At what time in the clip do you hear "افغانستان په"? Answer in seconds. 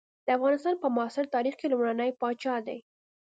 0.37-0.87